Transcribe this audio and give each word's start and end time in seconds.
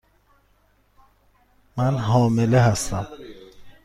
من 1.77 1.97
حامله 1.97 2.59
هستم. 2.61 3.07